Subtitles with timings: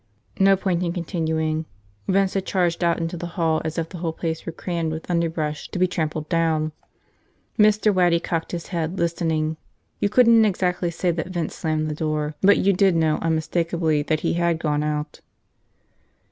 [0.39, 1.65] "No point in continuing.
[2.07, 5.07] Vince had charged out into the hall as if the whole place were crammed with
[5.11, 6.71] underbrush to be trampled down.
[7.59, 7.93] Mr.
[7.93, 9.57] Waddy cocked his head, listening.
[9.99, 14.21] You couldn't exactly say that Vince slammed the door, but you did know unmistakably that
[14.21, 15.21] he had gone out.